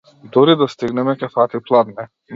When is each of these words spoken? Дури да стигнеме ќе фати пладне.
Дури 0.37 0.55
да 0.61 0.67
стигнеме 0.75 1.15
ќе 1.21 1.31
фати 1.37 1.65
пладне. 1.69 2.11